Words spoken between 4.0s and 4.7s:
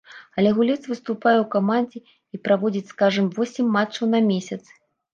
на месяц.